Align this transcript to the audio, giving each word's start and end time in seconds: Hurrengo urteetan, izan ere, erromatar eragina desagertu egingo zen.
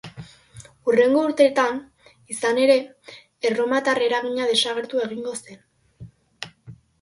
Hurrengo 0.85 1.19
urteetan, 1.31 1.77
izan 2.35 2.61
ere, 2.63 2.77
erromatar 3.51 4.03
eragina 4.07 4.49
desagertu 4.53 5.05
egingo 5.05 5.37
zen. 5.43 5.63